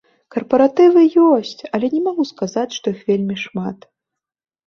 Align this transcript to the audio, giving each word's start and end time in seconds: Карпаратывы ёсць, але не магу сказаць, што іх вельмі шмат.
Карпаратывы 0.35 1.01
ёсць, 1.33 1.59
але 1.77 1.87
не 1.95 2.01
магу 2.07 2.23
сказаць, 2.31 2.65
што 2.77 2.85
іх 2.93 2.99
вельмі 3.09 3.35
шмат. 3.45 3.77